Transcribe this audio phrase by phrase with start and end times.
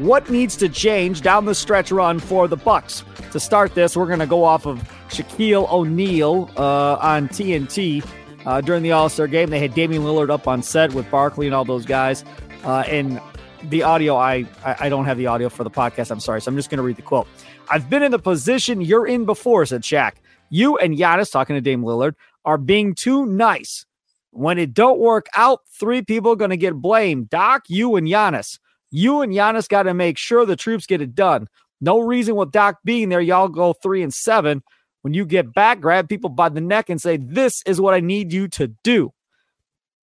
[0.00, 3.04] What needs to change down the stretch run for the Bucks?
[3.32, 4.78] To start this, we're going to go off of
[5.10, 8.02] Shaquille O'Neal uh, on TNT
[8.46, 9.50] uh, during the All Star game.
[9.50, 12.24] They had Damian Lillard up on set with Barkley and all those guys.
[12.64, 13.20] Uh, and
[13.64, 16.10] the audio, I, I don't have the audio for the podcast.
[16.10, 16.40] I'm sorry.
[16.40, 17.28] So I'm just going to read the quote.
[17.68, 20.12] I've been in the position you're in before, said Shaq.
[20.48, 22.14] You and Giannis, talking to Dame Lillard,
[22.46, 23.84] are being too nice.
[24.30, 27.28] When it don't work out, three people are going to get blamed.
[27.28, 28.58] Doc, you and Giannis.
[28.90, 31.48] You and Giannis got to make sure the troops get it done.
[31.80, 34.62] No reason with Doc being there, y'all go three and seven.
[35.02, 38.00] When you get back, grab people by the neck and say, This is what I
[38.00, 39.12] need you to do.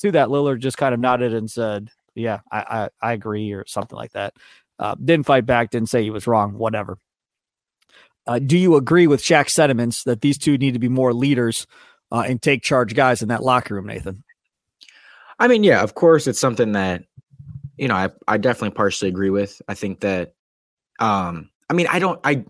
[0.00, 2.58] To that, Lillard just kind of nodded and said, Yeah, I,
[3.02, 4.34] I, I agree, or something like that.
[4.78, 6.98] Uh, didn't fight back, didn't say he was wrong, whatever.
[8.26, 11.66] Uh, do you agree with Shaq's sentiments that these two need to be more leaders
[12.10, 14.24] uh, and take charge guys in that locker room, Nathan?
[15.38, 17.04] I mean, yeah, of course, it's something that
[17.80, 19.60] you know, I I definitely partially agree with.
[19.66, 20.34] I think that
[21.00, 22.44] um I mean, I don't I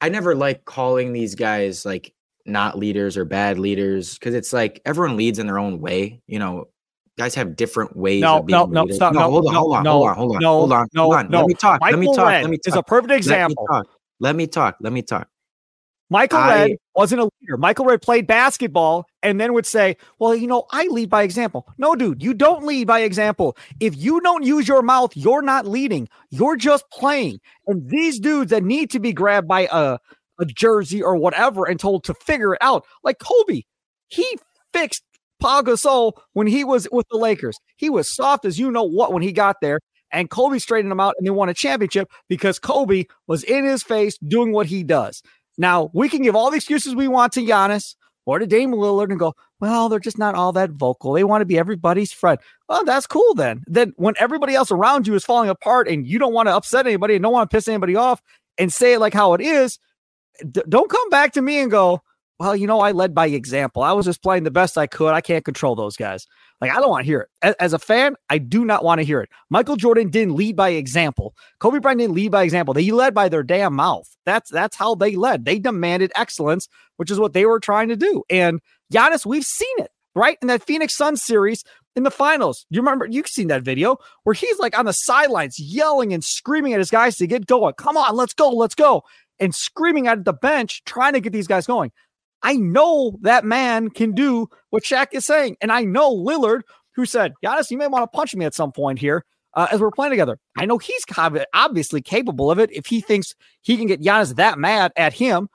[0.00, 2.12] I never like calling these guys like
[2.44, 6.38] not leaders or bad leaders because it's like everyone leads in their own way, you
[6.38, 6.68] know.
[7.18, 9.60] Guys have different ways no, of being no, no, stop, no, no, hold on, no,
[9.60, 11.30] hold on, no, hold on, hold on, no, hold on, no, hold on.
[11.30, 11.38] no.
[11.40, 11.80] Let me talk.
[11.82, 12.26] Michael let me talk.
[12.26, 12.72] Redd let me talk.
[12.72, 13.66] is a perfect example.
[13.68, 13.86] Let me talk.
[14.18, 14.76] Let me talk.
[14.80, 15.28] Let me talk.
[16.12, 17.56] Michael I- Redd wasn't a leader.
[17.56, 21.66] Michael Redd played basketball and then would say, Well, you know, I lead by example.
[21.78, 23.56] No, dude, you don't lead by example.
[23.80, 26.10] If you don't use your mouth, you're not leading.
[26.28, 27.40] You're just playing.
[27.66, 29.98] And these dudes that need to be grabbed by a,
[30.38, 33.62] a jersey or whatever and told to figure it out, like Kobe,
[34.08, 34.38] he
[34.74, 35.02] fixed
[35.40, 37.56] Paul Gasol when he was with the Lakers.
[37.76, 39.80] He was soft as you know what when he got there.
[40.14, 43.82] And Kobe straightened him out and they won a championship because Kobe was in his
[43.82, 45.22] face doing what he does.
[45.62, 47.94] Now, we can give all the excuses we want to Giannis
[48.26, 51.12] or to Dame Lillard and go, well, they're just not all that vocal.
[51.12, 52.40] They want to be everybody's friend.
[52.68, 53.62] Well, that's cool then.
[53.68, 56.84] Then when everybody else around you is falling apart and you don't want to upset
[56.84, 58.20] anybody and don't want to piss anybody off
[58.58, 59.78] and say it like how it is,
[60.50, 62.02] d- don't come back to me and go,
[62.38, 63.82] well, you know, I led by example.
[63.82, 65.14] I was just playing the best I could.
[65.14, 66.26] I can't control those guys.
[66.60, 67.56] Like, I don't want to hear it.
[67.60, 69.30] As, a fan, I do not want to hear it.
[69.50, 71.34] Michael Jordan didn't lead by example.
[71.60, 72.74] Kobe Bryant didn't lead by example.
[72.74, 74.08] They led by their damn mouth.
[74.26, 75.44] That's that's how they led.
[75.44, 78.22] They demanded excellence, which is what they were trying to do.
[78.30, 78.60] And
[78.92, 80.38] Giannis, we've seen it, right?
[80.40, 81.64] In that Phoenix Suns series
[81.96, 82.66] in the finals.
[82.70, 86.72] You remember, you've seen that video where he's like on the sidelines yelling and screaming
[86.72, 87.74] at his guys to get going.
[87.74, 89.02] Come on, let's go, let's go.
[89.40, 91.90] And screaming at the bench, trying to get these guys going.
[92.42, 95.56] I know that man can do what Shaq is saying.
[95.60, 96.62] And I know Lillard,
[96.94, 99.80] who said, Giannis, you may want to punch me at some point here uh, as
[99.80, 100.38] we're playing together.
[100.56, 101.04] I know he's
[101.54, 105.48] obviously capable of it if he thinks he can get Giannis that mad at him.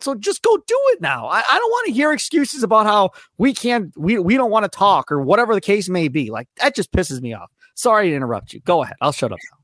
[0.00, 1.28] So just go do it now.
[1.28, 4.64] I, I don't want to hear excuses about how we can't, we, we don't want
[4.64, 6.30] to talk or whatever the case may be.
[6.30, 7.50] Like that just pisses me off.
[7.74, 8.60] Sorry to interrupt you.
[8.60, 8.96] Go ahead.
[9.00, 9.63] I'll shut up now.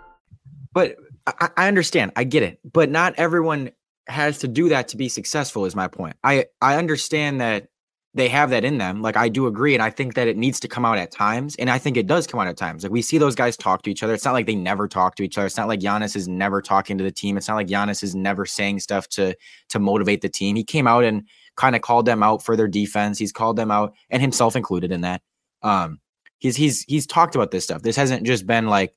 [0.73, 0.95] But
[1.27, 2.11] I, I understand.
[2.15, 2.59] I get it.
[2.71, 3.71] But not everyone
[4.07, 6.15] has to do that to be successful, is my point.
[6.23, 7.67] I, I understand that
[8.13, 9.01] they have that in them.
[9.01, 9.73] Like I do agree.
[9.73, 11.55] And I think that it needs to come out at times.
[11.55, 12.83] And I think it does come out at times.
[12.83, 14.13] Like we see those guys talk to each other.
[14.13, 15.47] It's not like they never talk to each other.
[15.47, 17.37] It's not like Giannis is never talking to the team.
[17.37, 19.35] It's not like Giannis is never saying stuff to
[19.69, 20.57] to motivate the team.
[20.57, 21.25] He came out and
[21.55, 23.17] kind of called them out for their defense.
[23.17, 25.21] He's called them out and himself included in that.
[25.63, 25.99] Um
[26.39, 27.81] he's he's he's talked about this stuff.
[27.81, 28.93] This hasn't just been like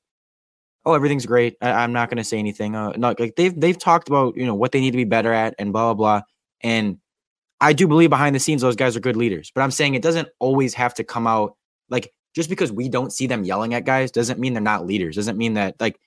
[0.85, 1.57] oh, everything's great.
[1.61, 2.75] I, am not going to say anything.
[2.75, 5.33] Uh, not like they've they've talked about you know what they need to be better
[5.33, 6.21] at and blah blah blah.
[6.61, 6.99] And
[7.59, 9.51] I do believe behind the scenes those guys are good leaders.
[9.53, 11.55] But I'm saying it doesn't always have to come out
[11.89, 15.15] like just because we don't see them yelling at guys doesn't mean they're not leaders.
[15.15, 15.99] Doesn't mean that like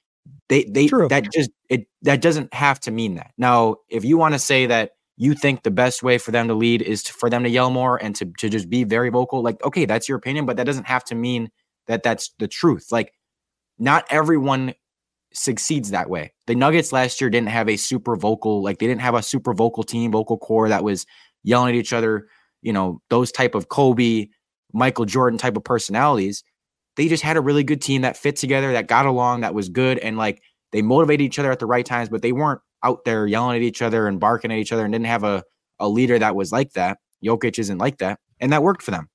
[0.48, 1.08] they they True.
[1.08, 3.32] that just it that doesn't have to mean that.
[3.38, 6.54] Now, if you want to say that you think the best way for them to
[6.54, 9.42] lead is to, for them to yell more and to to just be very vocal,
[9.42, 11.50] like okay, that's your opinion, but that doesn't have to mean
[11.86, 12.88] that that's the truth.
[12.92, 13.12] Like
[13.78, 14.74] not everyone
[15.32, 16.32] succeeds that way.
[16.46, 19.54] The Nuggets last year didn't have a super vocal, like they didn't have a super
[19.54, 21.06] vocal team, vocal core that was
[21.42, 22.28] yelling at each other,
[22.62, 24.28] you know, those type of Kobe,
[24.72, 26.42] Michael Jordan type of personalities.
[26.96, 29.68] They just had a really good team that fit together, that got along, that was
[29.68, 29.98] good.
[29.98, 30.42] And like
[30.72, 33.62] they motivated each other at the right times, but they weren't out there yelling at
[33.62, 35.44] each other and barking at each other and didn't have a,
[35.78, 36.98] a leader that was like that.
[37.24, 38.18] Jokic isn't like that.
[38.40, 39.08] And that worked for them.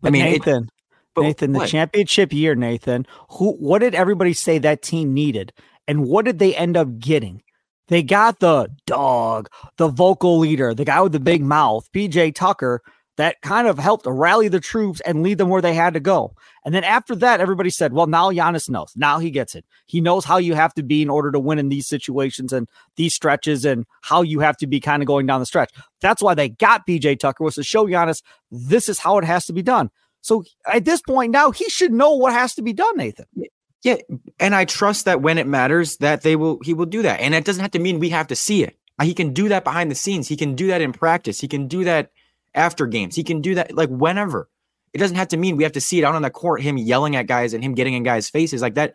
[0.00, 0.70] But I mean, Nathan, it,
[1.14, 1.62] but Nathan, what?
[1.62, 5.52] the championship year, Nathan, who what did everybody say that team needed?
[5.86, 7.42] And what did they end up getting?
[7.88, 12.80] They got the dog, the vocal leader, the guy with the big mouth, PJ Tucker,
[13.16, 16.34] that kind of helped rally the troops and lead them where they had to go.
[16.64, 18.92] And then after that, everybody said, well, now Giannis knows.
[18.96, 19.64] Now he gets it.
[19.86, 22.68] He knows how you have to be in order to win in these situations and
[22.96, 25.72] these stretches and how you have to be kind of going down the stretch.
[26.00, 29.46] That's why they got PJ Tucker was to show Giannis this is how it has
[29.46, 29.90] to be done.
[30.24, 33.26] So at this point now, he should know what has to be done, Nathan.
[33.82, 33.96] Yeah,
[34.40, 37.34] and I trust that when it matters, that they will he will do that, and
[37.34, 38.78] it doesn't have to mean we have to see it.
[38.98, 40.26] Uh, he can do that behind the scenes.
[40.26, 41.38] He can do that in practice.
[41.38, 42.10] He can do that
[42.54, 43.14] after games.
[43.14, 44.48] He can do that like whenever.
[44.94, 46.78] It doesn't have to mean we have to see it out on the court, him
[46.78, 48.94] yelling at guys and him getting in guys' faces like that.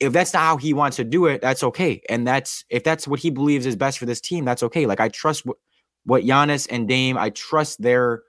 [0.00, 2.00] If that's not how he wants to do it, that's okay.
[2.08, 4.86] And that's if that's what he believes is best for this team, that's okay.
[4.86, 5.58] Like I trust what,
[6.04, 8.22] what Giannis and Dame, I trust their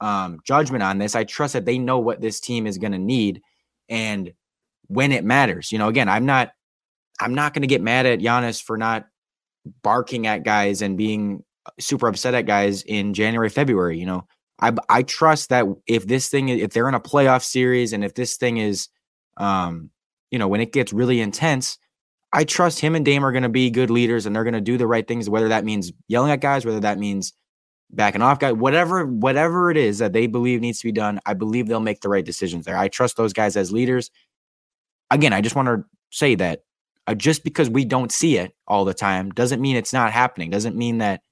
[0.00, 1.14] um, judgment on this.
[1.14, 3.42] I trust that they know what this team is going to need
[3.88, 4.32] and
[4.88, 5.72] when it matters.
[5.72, 6.52] You know, again, I'm not
[7.20, 9.06] I'm not going to get mad at Giannis for not
[9.82, 11.42] barking at guys and being
[11.80, 13.98] super upset at guys in January, February.
[13.98, 14.26] You know,
[14.60, 18.14] I I trust that if this thing if they're in a playoff series and if
[18.14, 18.88] this thing is
[19.38, 19.90] um
[20.30, 21.78] you know when it gets really intense,
[22.32, 24.60] I trust him and Dame are going to be good leaders and they're going to
[24.60, 25.30] do the right things.
[25.30, 27.32] Whether that means yelling at guys, whether that means
[27.90, 31.34] backing off guy, whatever, whatever it is that they believe needs to be done, I
[31.34, 32.76] believe they'll make the right decisions there.
[32.76, 34.10] I trust those guys as leaders.
[35.10, 36.62] Again, I just want to say that
[37.06, 40.50] uh, just because we don't see it all the time doesn't mean it's not happening.
[40.50, 41.22] Doesn't mean that,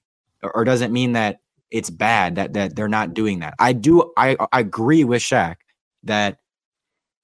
[0.43, 1.41] or doesn't mean that
[1.71, 3.55] it's bad that that they're not doing that.
[3.59, 4.13] I do.
[4.17, 5.57] I, I agree with Shaq
[6.05, 6.39] that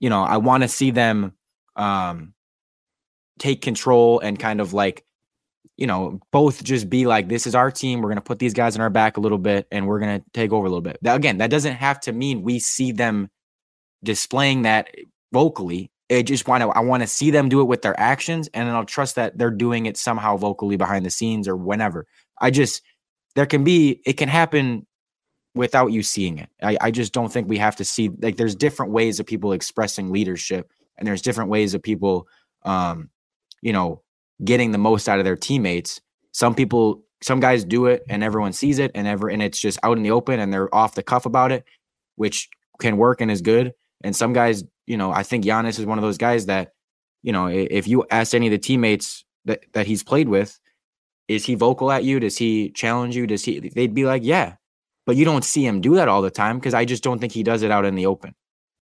[0.00, 1.34] you know I want to see them
[1.76, 2.34] um
[3.38, 5.04] take control and kind of like
[5.80, 8.02] you know, both just be like, this is our team.
[8.02, 10.20] We're going to put these guys in our back a little bit and we're going
[10.20, 10.98] to take over a little bit.
[11.00, 13.30] Now, again, that doesn't have to mean we see them
[14.04, 14.94] displaying that
[15.32, 15.90] vocally.
[16.10, 18.68] It just want to, I want to see them do it with their actions and
[18.68, 22.06] then I'll trust that they're doing it somehow vocally behind the scenes or whenever.
[22.38, 22.82] I just,
[23.34, 24.86] there can be, it can happen
[25.54, 26.50] without you seeing it.
[26.62, 29.52] I, I just don't think we have to see, like, there's different ways of people
[29.52, 32.28] expressing leadership and there's different ways of people,
[32.64, 33.08] um,
[33.62, 34.02] you know,
[34.44, 36.00] getting the most out of their teammates.
[36.32, 39.78] Some people, some guys do it and everyone sees it and ever and it's just
[39.82, 41.64] out in the open and they're off the cuff about it,
[42.16, 42.48] which
[42.80, 43.74] can work and is good.
[44.02, 46.72] And some guys, you know, I think Giannis is one of those guys that,
[47.22, 50.58] you know, if you ask any of the teammates that that he's played with,
[51.28, 52.18] is he vocal at you?
[52.18, 53.26] Does he challenge you?
[53.26, 53.60] Does he?
[53.60, 54.54] They'd be like, yeah,
[55.06, 57.32] but you don't see him do that all the time because I just don't think
[57.32, 58.34] he does it out in the open.